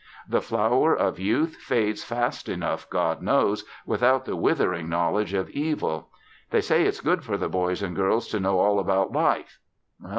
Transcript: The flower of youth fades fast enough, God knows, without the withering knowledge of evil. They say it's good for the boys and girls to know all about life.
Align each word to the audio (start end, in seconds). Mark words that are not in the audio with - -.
The 0.27 0.41
flower 0.41 0.95
of 0.97 1.19
youth 1.19 1.57
fades 1.57 2.03
fast 2.03 2.49
enough, 2.49 2.89
God 2.89 3.21
knows, 3.21 3.65
without 3.85 4.25
the 4.25 4.35
withering 4.35 4.89
knowledge 4.89 5.35
of 5.35 5.47
evil. 5.51 6.09
They 6.49 6.61
say 6.61 6.85
it's 6.85 7.01
good 7.01 7.23
for 7.23 7.37
the 7.37 7.49
boys 7.49 7.83
and 7.83 7.95
girls 7.95 8.27
to 8.29 8.39
know 8.39 8.57
all 8.57 8.79
about 8.79 9.11
life. 9.11 9.59